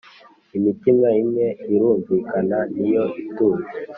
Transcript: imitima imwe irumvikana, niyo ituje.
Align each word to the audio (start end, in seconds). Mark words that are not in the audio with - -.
imitima 0.57 1.07
imwe 1.21 1.47
irumvikana, 1.73 2.57
niyo 2.75 3.03
ituje. 3.21 3.67